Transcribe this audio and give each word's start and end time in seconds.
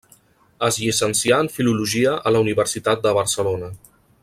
Es 0.67 0.79
llicencià 0.83 1.37
en 1.45 1.51
filologia 1.57 2.15
a 2.29 2.33
la 2.37 2.41
Universitat 2.47 3.05
de 3.07 3.15
Barcelona. 3.21 3.71